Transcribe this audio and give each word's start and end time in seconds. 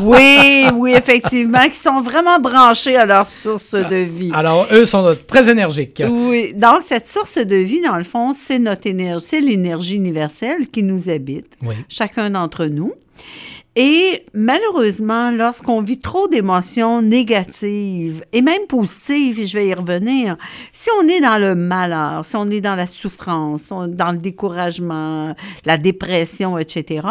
Oui, 0.00 0.66
oui, 0.74 0.92
effectivement, 0.94 1.68
qui 1.68 1.78
sont 1.78 2.00
vraiment 2.00 2.38
branchés 2.38 2.96
à 2.96 3.06
leur 3.06 3.26
source 3.26 3.72
de 3.72 3.96
vie. 3.96 4.30
Alors, 4.34 4.66
eux 4.72 4.84
sont 4.84 5.16
très 5.26 5.50
énergiques. 5.50 6.02
Oui, 6.08 6.52
donc 6.54 6.82
cette 6.82 7.08
source 7.08 7.38
de 7.38 7.56
vie, 7.56 7.80
dans 7.80 7.96
le 7.96 8.04
fond, 8.04 8.32
c'est 8.32 8.58
notre 8.58 8.86
énergie, 8.86 9.24
c'est 9.28 9.40
l'énergie 9.40 9.96
universelle 9.96 10.68
qui 10.68 10.82
nous 10.82 11.08
habite, 11.08 11.56
Oui. 11.62 11.74
chacun 11.88 12.30
d'entre 12.30 12.66
nous. 12.66 12.92
Et 13.76 14.24
malheureusement, 14.32 15.32
lorsqu'on 15.32 15.82
vit 15.82 15.98
trop 15.98 16.28
d'émotions 16.28 17.02
négatives 17.02 18.24
et 18.32 18.40
même 18.40 18.66
positives, 18.68 19.40
et 19.40 19.46
je 19.46 19.58
vais 19.58 19.66
y 19.66 19.74
revenir, 19.74 20.36
si 20.72 20.90
on 21.00 21.08
est 21.08 21.20
dans 21.20 21.38
le 21.38 21.56
malheur, 21.56 22.24
si 22.24 22.36
on 22.36 22.48
est 22.50 22.60
dans 22.60 22.76
la 22.76 22.86
souffrance, 22.86 23.70
dans 23.70 24.12
le 24.12 24.18
découragement, 24.18 25.34
la 25.64 25.76
dépression, 25.76 26.56
etc., 26.56 27.08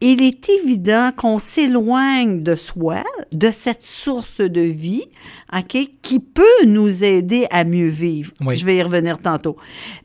il 0.00 0.22
est 0.22 0.48
évident 0.48 1.12
qu'on 1.14 1.38
s'éloigne 1.38 2.42
de 2.42 2.54
soi, 2.54 3.04
de 3.32 3.50
cette 3.50 3.84
source 3.84 4.40
de 4.40 4.60
vie, 4.60 5.04
OK, 5.54 5.76
qui 6.02 6.18
peut 6.18 6.64
nous 6.66 7.04
aider 7.04 7.46
à 7.50 7.64
mieux 7.64 7.88
vivre. 7.88 8.32
Oui. 8.40 8.56
Je 8.56 8.64
vais 8.64 8.76
y 8.76 8.82
revenir 8.82 9.18
tantôt. 9.18 9.56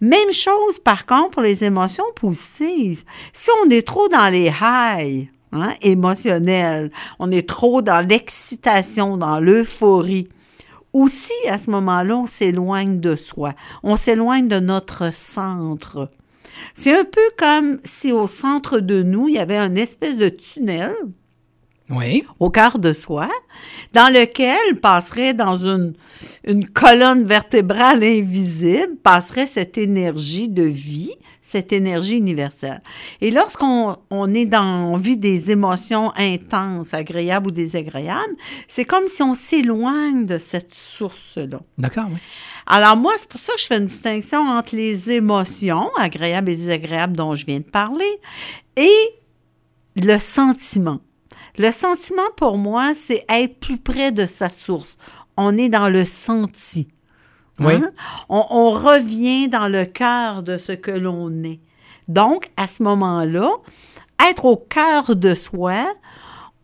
Même 0.02 0.32
chose, 0.32 0.80
par 0.84 1.06
contre, 1.06 1.32
pour 1.32 1.42
les 1.42 1.64
émotions 1.64 2.04
positives. 2.16 3.04
Si 3.34 3.50
on 3.64 3.70
est 3.70 3.86
trop 3.86 4.08
dans 4.10 4.32
les 4.32 4.50
highs, 4.50 5.28
hein, 5.52 5.74
émotionnels, 5.82 6.92
on 7.20 7.32
est 7.32 7.48
trop 7.48 7.82
dans 7.82 8.06
l'excitation, 8.08 9.18
dans 9.18 9.40
l'euphorie, 9.40 10.30
aussi, 10.92 11.34
à 11.48 11.58
ce 11.58 11.70
moment-là, 11.70 12.18
on 12.18 12.26
s'éloigne 12.26 13.00
de 13.00 13.16
soi. 13.16 13.54
On 13.84 13.96
s'éloigne 13.96 14.48
de 14.48 14.60
notre 14.60 15.14
centre. 15.14 16.10
C'est 16.74 16.98
un 16.98 17.06
peu 17.06 17.22
comme 17.38 17.78
si 17.84 18.12
au 18.12 18.26
centre 18.28 18.80
de 18.80 19.04
nous, 19.04 19.28
il 19.28 19.36
y 19.36 19.40
avait 19.40 19.58
une 19.60 19.78
espèce 19.78 20.18
de 20.18 20.30
tunnel 20.30 20.94
Oui. 21.92 22.26
au 22.40 22.50
cœur 22.50 22.80
de 22.80 22.92
soi, 22.92 23.30
dans 23.94 24.12
lequel 24.12 24.80
passerait 24.82 25.34
dans 25.36 25.58
une, 25.58 25.94
une 26.44 26.68
colonne 26.68 27.24
vertébrale 27.24 28.04
invisible, 28.04 28.96
passerait 29.04 29.46
cette 29.46 29.78
énergie 29.78 30.50
de 30.50 30.64
vie, 30.64 31.14
cette 31.50 31.74
énergie 31.74 32.18
universelle. 32.18 32.82
Et 33.22 33.32
lorsqu'on 33.32 33.98
on 34.12 34.34
est 34.36 34.46
dans, 34.46 34.94
on 34.94 34.98
vit 34.98 35.18
des 35.18 35.50
émotions 35.50 36.14
intenses, 36.16 36.94
agréables 36.94 37.48
ou 37.48 37.52
désagréables, 37.52 38.36
c'est 38.68 38.86
comme 38.86 39.08
si 39.08 39.24
on 39.24 39.34
s'éloigne 39.34 40.28
de 40.28 40.38
cette 40.38 40.76
source-là. 40.76 41.62
D'accord, 41.78 42.06
oui. 42.12 42.20
Alors 42.68 42.98
moi, 42.98 43.14
c'est 43.18 43.28
pour 43.28 43.40
ça 43.40 43.54
que 43.54 43.62
je 43.62 43.66
fais 43.66 43.78
une 43.78 43.86
distinction 43.86 44.42
entre 44.42 44.76
les 44.76 45.10
émotions, 45.10 45.90
agréables 45.98 46.52
et 46.52 46.56
désagréables 46.56 47.18
dont 47.18 47.34
je 47.34 47.48
viens 47.48 47.60
de 47.60 47.64
parler, 47.64 48.20
et 48.76 49.10
le 49.96 50.20
sentiment. 50.20 51.00
Le 51.58 51.72
sentiment, 51.72 52.30
pour 52.38 52.60
moi, 52.60 52.94
c'est 52.94 53.26
être 53.28 53.60
plus 53.60 53.80
près 53.80 54.12
de 54.12 54.28
sa 54.28 54.52
source. 54.52 54.98
On 55.36 55.58
est 55.58 55.70
dans 55.70 55.90
le 55.90 56.06
senti. 56.06 56.90
Oui. 57.60 57.74
Hein? 57.76 57.92
On, 58.30 58.46
on 58.50 58.70
revient 58.70 59.48
dans 59.50 59.68
le 59.68 59.86
cœur 59.86 60.44
de 60.44 60.58
ce 60.58 60.72
que 60.72 60.92
l'on 60.92 61.44
est. 61.44 61.60
Donc, 62.08 62.50
à 62.58 62.68
ce 62.68 62.82
moment-là, 62.84 63.50
être 64.30 64.46
au 64.46 64.56
cœur 64.58 65.16
de 65.16 65.36
soi, 65.36 65.86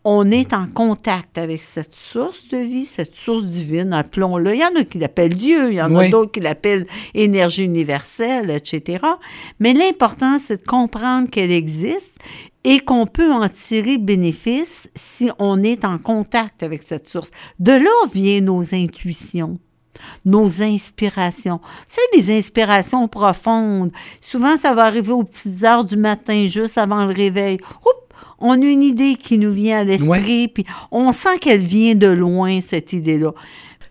on 0.08 0.30
est 0.30 0.52
en 0.52 0.66
contact 0.68 1.36
avec 1.36 1.62
cette 1.64 1.94
source 1.96 2.46
de 2.48 2.58
vie, 2.58 2.84
cette 2.84 3.16
source 3.16 3.44
divine, 3.44 3.92
appelons-le. 3.92 4.54
Il 4.54 4.60
y 4.60 4.64
en 4.64 4.74
a 4.76 4.84
qui 4.84 4.98
l'appellent 4.98 5.34
Dieu, 5.34 5.72
il 5.72 5.76
y 5.76 5.82
en 5.82 5.92
Oui. 5.92 6.06
a 6.06 6.08
d'autres 6.10 6.30
qui 6.32 6.40
l'appellent 6.40 6.86
énergie 7.14 7.64
universelle, 7.64 8.50
etc. 8.50 9.04
Mais 9.58 9.72
l'important, 9.72 10.38
c'est 10.38 10.58
de 10.62 10.66
comprendre 10.66 11.28
qu'elle 11.28 11.50
existe 11.50 12.16
et 12.62 12.78
qu'on 12.80 13.06
peut 13.06 13.32
en 13.32 13.48
tirer 13.48 13.98
bénéfice 13.98 14.88
si 14.94 15.30
on 15.40 15.62
est 15.64 15.84
en 15.84 15.98
contact 15.98 16.62
avec 16.62 16.82
cette 16.84 17.08
source. 17.08 17.30
De 17.58 17.72
là 17.72 17.90
viennent 18.12 18.44
nos 18.46 18.74
intuitions 18.74 19.58
nos 20.24 20.62
inspirations. 20.62 21.60
Savez, 21.88 22.06
les 22.14 22.36
inspirations 22.36 23.08
profondes, 23.08 23.92
souvent 24.20 24.56
ça 24.56 24.74
va 24.74 24.84
arriver 24.84 25.12
aux 25.12 25.24
petites 25.24 25.64
heures 25.64 25.84
du 25.84 25.96
matin, 25.96 26.46
juste 26.46 26.78
avant 26.78 27.04
le 27.04 27.14
réveil. 27.14 27.58
Oups, 27.84 28.06
on 28.38 28.60
a 28.60 28.64
une 28.64 28.82
idée 28.82 29.16
qui 29.16 29.38
nous 29.38 29.50
vient 29.50 29.80
à 29.80 29.84
l'esprit, 29.84 30.48
puis 30.48 30.66
on 30.90 31.12
sent 31.12 31.38
qu'elle 31.40 31.60
vient 31.60 31.94
de 31.94 32.08
loin, 32.08 32.60
cette 32.60 32.92
idée-là. 32.92 33.32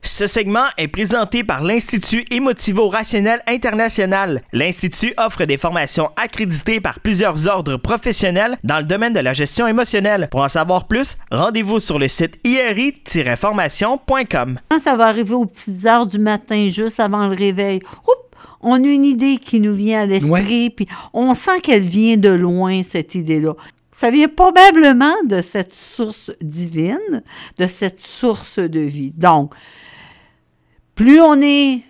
Ce 0.05 0.27
segment 0.27 0.67
est 0.77 0.87
présenté 0.87 1.43
par 1.43 1.63
l'Institut 1.63 2.25
Émotivo-Rationnel 2.29 3.41
International. 3.47 4.43
L'Institut 4.53 5.15
offre 5.17 5.45
des 5.45 5.57
formations 5.57 6.11
accréditées 6.15 6.79
par 6.79 6.99
plusieurs 6.99 7.47
ordres 7.47 7.77
professionnels 7.77 8.55
dans 8.63 8.77
le 8.77 8.83
domaine 8.83 9.13
de 9.13 9.19
la 9.19 9.33
gestion 9.33 9.65
émotionnelle. 9.67 10.27
Pour 10.29 10.41
en 10.41 10.47
savoir 10.47 10.85
plus, 10.87 11.17
rendez-vous 11.31 11.79
sur 11.79 11.97
le 11.97 12.07
site 12.07 12.39
iri-formation.com. 12.45 14.59
Ça 14.81 14.95
va 14.95 15.07
arriver 15.07 15.33
aux 15.33 15.47
petites 15.47 15.87
heures 15.87 16.05
du 16.05 16.19
matin, 16.19 16.67
juste 16.69 16.99
avant 16.99 17.27
le 17.27 17.35
réveil, 17.35 17.81
oups, 18.07 18.25
on 18.61 18.83
a 18.83 18.87
une 18.87 19.05
idée 19.05 19.37
qui 19.37 19.59
nous 19.59 19.73
vient 19.73 20.01
à 20.01 20.05
l'esprit, 20.05 20.69
puis 20.69 20.87
on 21.13 21.33
sent 21.33 21.61
qu'elle 21.61 21.83
vient 21.83 22.17
de 22.17 22.29
loin, 22.29 22.83
cette 22.83 23.15
idée-là. 23.15 23.55
Ça 23.91 24.11
vient 24.11 24.27
probablement 24.27 25.15
de 25.25 25.41
cette 25.41 25.73
source 25.73 26.31
divine, 26.41 27.23
de 27.57 27.65
cette 27.65 27.99
source 27.99 28.59
de 28.59 28.81
vie. 28.81 29.11
Donc, 29.15 29.51
plus 30.95 31.19
on 31.21 31.41
est 31.41 31.81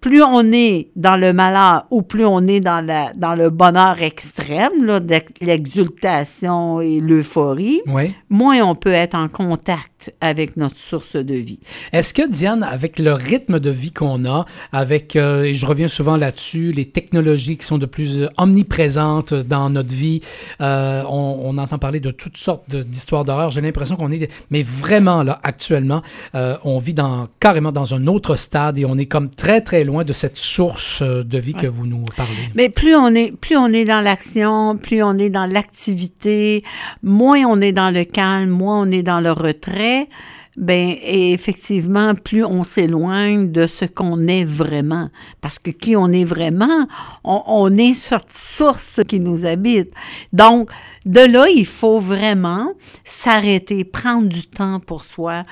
plus 0.00 0.22
on 0.22 0.52
est 0.52 0.90
dans 0.96 1.16
le 1.16 1.32
malheur 1.32 1.86
ou 1.90 2.02
plus 2.02 2.26
on 2.26 2.46
est 2.46 2.60
dans, 2.60 2.84
la, 2.84 3.12
dans 3.14 3.34
le 3.34 3.48
bonheur 3.48 4.02
extrême, 4.02 4.84
l'exultation 5.40 6.80
et 6.80 7.00
l'euphorie, 7.00 7.80
moins 8.28 8.60
on 8.62 8.74
peut 8.74 8.92
être 8.92 9.14
en 9.14 9.28
contact 9.28 9.93
avec 10.20 10.56
notre 10.56 10.76
source 10.76 11.16
de 11.16 11.34
vie. 11.34 11.58
Est-ce 11.92 12.14
que, 12.14 12.28
Diane, 12.28 12.62
avec 12.62 12.98
le 12.98 13.12
rythme 13.12 13.60
de 13.60 13.70
vie 13.70 13.92
qu'on 13.92 14.24
a, 14.24 14.44
avec, 14.72 15.16
euh, 15.16 15.42
et 15.42 15.54
je 15.54 15.66
reviens 15.66 15.88
souvent 15.88 16.16
là-dessus, 16.16 16.72
les 16.72 16.86
technologies 16.86 17.56
qui 17.56 17.66
sont 17.66 17.78
de 17.78 17.86
plus 17.86 18.28
omniprésentes 18.38 19.34
dans 19.34 19.70
notre 19.70 19.94
vie, 19.94 20.20
euh, 20.60 21.02
on, 21.08 21.56
entend 21.58 21.78
parler 21.78 22.00
de 22.00 22.10
toutes 22.10 22.36
sortes 22.36 22.74
d'histoires 22.74 23.24
d'horreur, 23.24 23.50
j'ai 23.50 23.60
l'impression 23.60 23.94
qu'on 23.94 24.10
est, 24.10 24.28
mais 24.50 24.62
vraiment 24.62 25.22
là, 25.22 25.38
actuellement, 25.44 26.02
euh, 26.34 26.56
on 26.64 26.78
vit 26.78 26.94
dans, 26.94 27.28
carrément 27.38 27.70
dans 27.70 27.94
un 27.94 28.06
autre 28.08 28.34
stade 28.36 28.78
et 28.78 28.84
on 28.84 28.98
est 28.98 29.06
comme 29.06 29.30
très, 29.30 29.60
très 29.60 29.84
loin 29.84 30.04
de 30.04 30.12
cette 30.12 30.36
source 30.36 31.02
euh, 31.02 31.22
de 31.22 31.38
vie 31.38 31.54
que 31.54 31.66
vous 31.66 31.86
nous 31.86 32.02
parlez. 32.16 32.32
Mais 32.54 32.68
plus 32.68 32.96
on 32.96 33.14
est, 33.14 33.32
plus 33.32 33.56
on 33.56 33.68
est 33.68 33.84
dans 33.84 34.00
l'action, 34.00 34.76
plus 34.76 35.02
on 35.02 35.16
est 35.18 35.30
dans 35.30 35.46
l'activité, 35.46 36.64
moins 37.02 37.44
on 37.46 37.60
est 37.60 37.72
dans 37.72 37.90
le 37.90 38.04
calme, 38.04 38.50
moins 38.50 38.80
on 38.80 38.90
est 38.90 39.02
dans 39.02 39.20
le 39.20 39.32
retrait. 39.32 39.93
Ben, 40.56 40.94
et 41.02 41.32
effectivement, 41.32 42.14
plus 42.14 42.44
on 42.44 42.62
s'éloigne 42.62 43.50
de 43.50 43.66
ce 43.66 43.86
qu'on 43.86 44.28
est 44.28 44.44
vraiment. 44.44 45.08
Parce 45.40 45.58
que 45.58 45.70
qui 45.70 45.96
on 45.96 46.08
est 46.12 46.24
vraiment, 46.24 46.86
on, 47.24 47.42
on 47.46 47.76
est 47.76 47.94
cette 47.94 48.32
source 48.32 49.00
qui 49.08 49.18
nous 49.18 49.44
habite. 49.46 49.92
Donc, 50.32 50.70
de 51.06 51.20
là, 51.20 51.46
il 51.48 51.66
faut 51.66 51.98
vraiment 51.98 52.72
s'arrêter, 53.04 53.84
prendre 53.84 54.28
du 54.28 54.46
temps 54.46 54.80
pour 54.80 55.04
soi, 55.04 55.42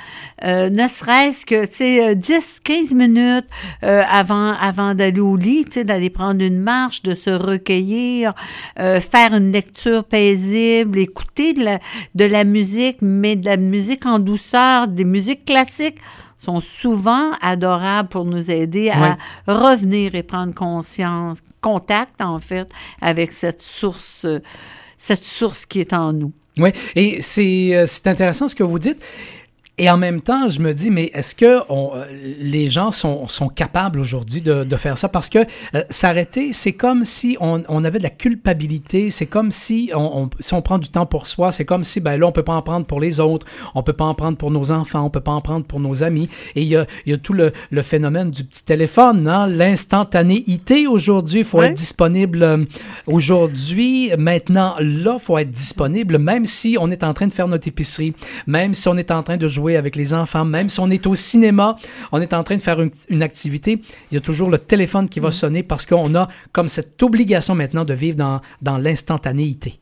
euh, 0.45 0.71
ne 0.71 0.89
serait-ce 0.89 1.45
que, 1.45 1.67
tu 1.67 1.75
sais, 1.75 2.15
10, 2.17 2.33
euh, 2.33 2.61
15 2.65 2.95
minutes 2.95 3.47
euh, 3.85 4.03
avant, 4.11 4.53
avant 4.53 4.95
d'aller 4.95 5.21
au 5.21 5.37
lit, 5.37 5.65
tu 5.67 5.73
sais, 5.73 5.85
d'aller 5.85 6.09
prendre 6.11 6.43
une 6.43 6.61
marche, 6.61 7.03
de 7.03 7.15
se 7.15 7.31
recueillir, 7.31 8.35
faire 8.77 9.35
une 9.35 9.53
lecture 9.53 10.05
paisible, 10.05 10.99
écouter 10.99 11.53
de 11.53 11.65
la, 11.65 11.79
de 12.15 12.25
la 12.25 12.45
musique, 12.45 12.99
mais 13.03 13.37
de 13.37 13.47
la 13.47 13.57
musique 13.57 14.07
en 14.07 14.19
douceur, 14.19 14.89
des 14.89 15.05
musiques 15.05 15.45
classiques 15.45 15.99
sont 16.37 16.61
souvent 16.61 17.33
adorables 17.41 18.09
pour 18.09 18.25
nous 18.25 18.51
aider 18.51 18.91
à 18.91 19.17
revenir 19.47 20.15
et 20.15 20.23
prendre 20.23 20.53
conscience, 20.55 21.39
contact 21.61 22.21
en 22.21 22.41
fait 22.41 22.69
avec 23.01 23.31
cette 23.31 23.63
source 23.63 24.27
cette 25.03 25.25
source 25.25 25.67
qui 25.67 25.81
est 25.81 25.93
en 25.93 26.13
nous. 26.13 26.33
Oui, 26.59 26.71
et 26.95 27.19
euh, 27.19 27.87
c'est 27.87 28.07
intéressant 28.07 28.47
ce 28.47 28.55
que 28.55 28.63
vous 28.63 28.79
dites. 28.79 29.03
Et 29.79 29.89
en 29.89 29.97
même 29.97 30.21
temps, 30.21 30.51
je 30.51 30.61
me 30.61 30.75
dis, 30.75 30.91
mais 30.91 31.11
est-ce 31.15 31.35
que 31.35 31.61
euh, 31.71 32.05
les 32.39 32.69
gens 32.69 32.91
sont, 32.91 33.27
sont 33.27 33.49
capables 33.49 34.01
aujourd'hui 34.01 34.43
de, 34.43 34.65
de, 34.65 34.77
faire 34.77 34.99
ça? 34.99 35.09
Parce 35.09 35.31
que 35.31 35.39
euh, 35.75 35.83
s'arrêter, 35.89 36.53
c'est 36.53 36.75
comme 36.75 37.07
si 37.07 37.39
on, 37.41 37.63
on, 37.69 37.83
avait 37.83 37.97
de 37.97 38.03
la 38.03 38.11
culpabilité, 38.11 39.11
c'est 39.11 39.25
comme 39.25 39.51
si 39.51 39.91
on, 39.95 40.29
si 40.41 40.53
on 40.53 40.61
prend 40.61 40.77
du 40.77 40.91
temps 40.91 41.07
pour 41.07 41.27
soi, 41.27 41.53
c'est 41.53 41.65
comme 41.65 41.85
si, 41.85 42.01
ben 42.01 42.21
là, 42.21 42.27
on 42.27 42.33
peut 42.33 42.43
pas 42.43 42.53
en 42.53 42.61
prendre 42.61 42.85
pour 42.85 43.01
les 43.01 43.19
autres, 43.19 43.47
on 43.75 43.83
peut 43.83 43.95
pas 43.95 44.05
en 44.05 44.15
prendre 44.15 44.37
pour 44.37 44.51
nos 44.51 44.73
enfants, 44.73 45.07
on 45.07 45.11
peut 45.11 45.21
pas 45.21 45.33
en 45.33 45.41
prendre 45.41 45.65
pour 45.65 45.81
nos 45.81 46.03
amis. 46.03 46.29
Et 46.55 46.61
il 46.61 46.69
y 46.69 46.77
a, 46.77 46.87
y 47.07 47.15
a, 47.15 47.17
tout 47.17 47.33
le, 47.33 47.53
le, 47.71 47.81
phénomène 47.81 48.31
du 48.31 48.45
petit 48.45 48.65
téléphone, 48.65 49.27
hein? 49.27 49.47
l'instantanéité 49.47 50.87
aujourd'hui, 50.87 51.41
il 51.41 51.47
faut 51.47 51.63
être 51.63 51.73
disponible 51.73 52.43
euh, 52.43 52.59
aujourd'hui, 53.07 54.11
maintenant, 54.19 54.75
là, 54.81 55.15
il 55.19 55.25
faut 55.25 55.39
être 55.39 55.51
disponible, 55.51 56.19
même 56.19 56.45
si 56.45 56.77
on 56.79 56.91
est 56.91 57.05
en 57.05 57.15
train 57.15 57.27
de 57.27 57.33
faire 57.33 57.49
notre 57.49 57.69
épicerie, 57.69 58.13
même 58.47 58.75
si 58.75 58.87
on 58.89 58.99
est 58.99 59.11
en 59.11 59.23
train 59.23 59.39
de 59.39 59.49
jouer 59.49 59.62
avec 59.70 59.97
les 59.97 60.12
enfants, 60.14 60.44
même 60.44 60.69
si 60.69 60.81
on 60.81 60.91
est 60.91 61.06
au 61.06 61.14
cinéma, 61.14 61.76
on 62.11 62.20
est 62.20 62.35
en 62.35 62.43
train 62.43 62.56
de 62.56 62.62
faire 62.62 62.81
une, 63.09 63.23
activité, 63.23 63.81
il 64.11 64.14
y 64.14 64.17
a 64.17 64.20
toujours 64.20 64.50
le 64.50 64.59
téléphone 64.59 65.09
qui 65.09 65.20
va 65.20 65.29
mm. 65.29 65.32
sonner 65.32 65.62
parce 65.62 65.87
qu'on 65.87 66.14
a 66.14 66.29
comme 66.53 66.69
cette 66.69 67.03
obligation 67.03 67.55
maintenant 67.55 67.85
de 67.85 67.94
vivre 67.94 68.17
dans, 68.17 68.41
dans 68.61 68.79
l'instantanéité. 68.79 69.79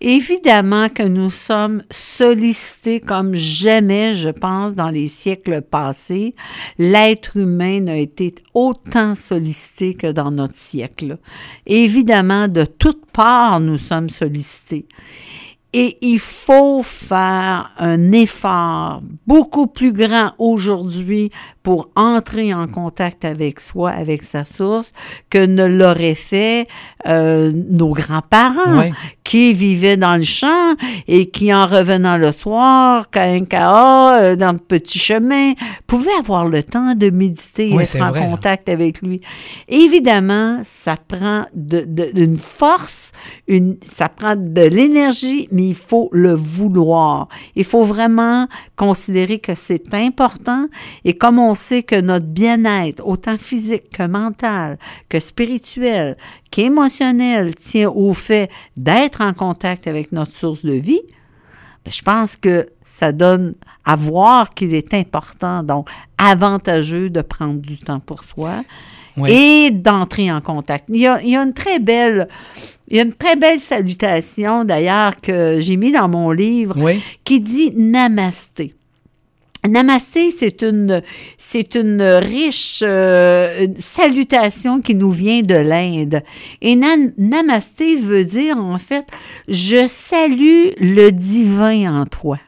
Évidemment 0.00 0.88
que 0.88 1.02
nous 1.02 1.30
sommes 1.30 1.82
sollicités 1.90 3.00
comme 3.00 3.34
jamais, 3.34 4.14
je 4.14 4.28
pense, 4.28 4.74
dans 4.74 4.90
les 4.90 5.08
siècles 5.08 5.62
passés. 5.62 6.34
L'être 6.78 7.36
humain 7.36 7.80
n'a 7.80 7.96
été 7.96 8.34
autant 8.52 9.14
sollicité 9.14 9.94
que 9.94 10.12
dans 10.12 10.30
notre 10.30 10.56
siècle. 10.56 11.18
Évidemment, 11.66 12.48
de 12.48 12.64
toutes 12.64 13.06
parts, 13.12 13.60
nous 13.60 13.78
sommes 13.78 14.10
sollicités. 14.10 14.86
Et 15.76 15.98
il 16.02 16.20
faut 16.20 16.82
faire 16.84 17.72
un 17.78 18.12
effort 18.12 19.00
beaucoup 19.26 19.66
plus 19.66 19.92
grand 19.92 20.30
aujourd'hui 20.38 21.32
pour 21.64 21.88
entrer 21.96 22.52
en 22.52 22.66
contact 22.66 23.24
avec 23.24 23.58
soi, 23.58 23.90
avec 23.90 24.22
sa 24.22 24.44
source, 24.44 24.92
que 25.30 25.44
ne 25.44 25.64
l'auraient 25.64 26.14
fait 26.14 26.68
euh, 27.08 27.52
nos 27.54 27.94
grands-parents 27.94 28.90
qui 29.24 29.54
vivaient 29.54 29.96
dans 29.96 30.16
le 30.16 30.22
champ 30.22 30.74
et 31.08 31.30
qui, 31.30 31.54
en 31.54 31.66
revenant 31.66 32.18
le 32.18 32.32
soir, 32.32 33.08
KNKA, 33.10 34.16
euh, 34.18 34.36
dans 34.36 34.52
le 34.52 34.58
petit 34.58 34.98
chemin, 34.98 35.54
pouvaient 35.86 36.12
avoir 36.18 36.46
le 36.46 36.62
temps 36.62 36.94
de 36.94 37.08
méditer 37.08 37.70
et 37.70 37.76
être 37.76 38.02
en 38.02 38.12
contact 38.12 38.68
avec 38.68 39.00
lui. 39.00 39.22
Évidemment, 39.68 40.60
ça 40.64 40.96
prend 40.96 41.46
de, 41.54 41.84
de, 41.86 42.10
une 42.14 42.36
force, 42.36 43.12
une, 43.48 43.78
ça 43.82 44.10
prend 44.10 44.36
de 44.36 44.62
l'énergie, 44.62 45.48
mais 45.50 45.68
il 45.68 45.74
faut 45.74 46.10
le 46.12 46.34
vouloir. 46.34 47.28
Il 47.56 47.64
faut 47.64 47.84
vraiment 47.84 48.48
considérer 48.76 49.38
que 49.38 49.54
c'est 49.54 49.94
important 49.94 50.66
et 51.06 51.14
comme 51.14 51.38
on 51.38 51.53
sait 51.54 51.82
que 51.82 52.00
notre 52.00 52.26
bien-être, 52.26 53.06
autant 53.06 53.36
physique 53.36 53.90
que 53.90 54.06
mental, 54.06 54.78
que 55.08 55.20
spirituel, 55.20 56.16
qu'émotionnel, 56.50 57.54
tient 57.54 57.90
au 57.90 58.12
fait 58.12 58.50
d'être 58.76 59.20
en 59.20 59.32
contact 59.32 59.86
avec 59.86 60.12
notre 60.12 60.34
source 60.34 60.64
de 60.64 60.72
vie, 60.72 61.02
ben, 61.84 61.90
je 61.90 62.02
pense 62.02 62.36
que 62.36 62.68
ça 62.82 63.12
donne 63.12 63.54
à 63.84 63.96
voir 63.96 64.54
qu'il 64.54 64.74
est 64.74 64.94
important, 64.94 65.62
donc 65.62 65.88
avantageux 66.16 67.10
de 67.10 67.20
prendre 67.20 67.60
du 67.60 67.78
temps 67.78 68.00
pour 68.00 68.24
soi 68.24 68.62
et 69.28 69.70
d'entrer 69.70 70.32
en 70.32 70.40
contact. 70.40 70.86
Il 70.88 70.96
y, 70.96 71.06
a, 71.06 71.22
il 71.22 71.28
y, 71.30 71.36
a, 71.36 71.42
une 71.42 71.52
très 71.52 71.78
belle, 71.78 72.28
il 72.88 72.96
y 72.96 73.00
a 73.00 73.02
une 73.02 73.12
très 73.12 73.36
belle 73.36 73.60
salutation 73.60 74.64
d'ailleurs 74.64 75.20
que 75.20 75.60
j'ai 75.60 75.76
mis 75.76 75.92
dans 75.92 76.08
mon 76.08 76.30
livre 76.30 76.76
qui 77.22 77.40
dit 77.40 77.70
Namasté. 77.76 78.74
Namasté, 79.68 80.30
c'est 80.30 80.62
une, 80.62 81.02
c'est 81.38 81.74
une 81.74 82.02
riche 82.02 82.80
euh, 82.82 83.66
salutation 83.78 84.80
qui 84.80 84.94
nous 84.94 85.10
vient 85.10 85.40
de 85.40 85.54
l'Inde. 85.54 86.22
Et 86.60 86.76
Namasté 86.76 87.96
veut 87.96 88.24
dire, 88.24 88.58
en 88.58 88.78
fait, 88.78 89.06
je 89.48 89.86
salue 89.88 90.68
le 90.78 91.10
divin 91.10 92.02
en 92.02 92.04
toi. 92.04 92.38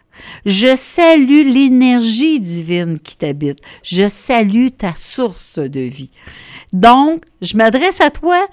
Je 0.45 0.75
salue 0.77 1.47
l'énergie 1.47 2.41
divine 2.41 2.99
qui 2.99 3.17
t'habite. 3.17 3.59
Je 3.83 4.09
salue 4.09 4.69
ta 4.77 4.95
source 4.95 5.59
de 5.59 5.81
vie. 5.81 6.11
Donc, 6.73 7.25
je 7.41 7.57
m'adresse 7.57 8.01
à 8.01 8.11
toi 8.11 8.47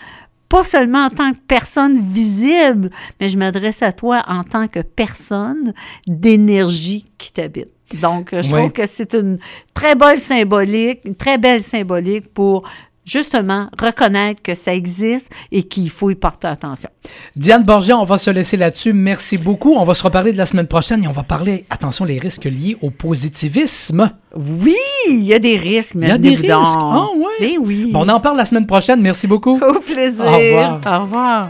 pas 0.49 0.63
seulement 0.63 1.05
en 1.05 1.09
tant 1.09 1.33
que 1.33 1.39
personne 1.47 1.99
visible, 1.99 2.91
mais 3.19 3.27
je 3.27 3.39
m'adresse 3.39 3.81
à 3.81 3.91
toi 3.91 4.23
en 4.27 4.43
tant 4.43 4.67
que 4.67 4.81
personne 4.81 5.73
d'énergie 6.05 7.05
qui 7.17 7.33
t'habite. 7.33 7.69
Donc, 8.01 8.29
je 8.31 8.49
trouve 8.49 8.71
que 8.71 8.87
c'est 8.87 9.13
une 9.13 9.39
très 9.73 9.95
belle 9.95 10.19
symbolique, 10.19 11.01
une 11.05 11.15
très 11.15 11.37
belle 11.37 11.61
symbolique 11.61 12.33
pour 12.33 12.63
justement 13.05 13.67
reconnaître 13.79 14.41
que 14.41 14.55
ça 14.55 14.73
existe 14.73 15.27
et 15.51 15.63
qu'il 15.63 15.89
faut 15.89 16.09
y 16.09 16.15
porter 16.15 16.47
attention. 16.47 16.89
Diane 17.35 17.63
Borgia, 17.63 17.97
on 17.97 18.03
va 18.03 18.17
se 18.17 18.31
laisser 18.31 18.57
là-dessus. 18.57 18.93
Merci 18.93 19.37
beaucoup. 19.37 19.73
On 19.73 19.83
va 19.83 19.93
se 19.93 20.03
reparler 20.03 20.31
de 20.31 20.37
la 20.37 20.45
semaine 20.45 20.67
prochaine 20.67 21.03
et 21.03 21.07
on 21.07 21.11
va 21.11 21.23
parler, 21.23 21.65
attention, 21.69 22.05
les 22.05 22.19
risques 22.19 22.45
liés 22.45 22.77
au 22.81 22.89
positivisme. 22.89 24.11
Oui, 24.35 24.75
il 25.09 25.23
y 25.23 25.33
a 25.33 25.39
des 25.39 25.57
risques. 25.57 25.95
Il 25.95 26.07
y 26.07 26.11
a 26.11 26.17
des 26.17 26.35
risques. 26.35 26.49
Ah, 26.51 27.07
ouais. 27.41 27.57
oui. 27.59 27.91
on 27.93 28.07
en 28.09 28.19
parle 28.19 28.37
la 28.37 28.45
semaine 28.45 28.67
prochaine. 28.67 29.01
Merci 29.01 29.27
beaucoup. 29.27 29.59
Au 29.61 29.79
plaisir. 29.79 30.25
Au 30.25 30.37
revoir. 30.37 30.81
Au 30.85 31.03
revoir. 31.03 31.49